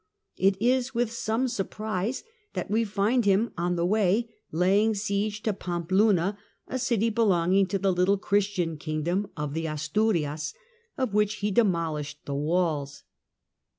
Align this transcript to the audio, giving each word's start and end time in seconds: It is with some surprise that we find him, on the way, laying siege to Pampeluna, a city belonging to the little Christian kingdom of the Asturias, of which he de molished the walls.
It 0.39 0.59
is 0.59 0.95
with 0.95 1.11
some 1.11 1.47
surprise 1.47 2.23
that 2.53 2.71
we 2.71 2.83
find 2.85 3.23
him, 3.23 3.51
on 3.55 3.75
the 3.75 3.85
way, 3.85 4.33
laying 4.51 4.95
siege 4.95 5.43
to 5.43 5.53
Pampeluna, 5.53 6.39
a 6.67 6.79
city 6.79 7.11
belonging 7.11 7.67
to 7.67 7.77
the 7.77 7.93
little 7.93 8.17
Christian 8.17 8.77
kingdom 8.77 9.27
of 9.37 9.53
the 9.53 9.67
Asturias, 9.67 10.55
of 10.97 11.13
which 11.13 11.35
he 11.35 11.51
de 11.51 11.61
molished 11.61 12.15
the 12.25 12.33
walls. 12.33 13.03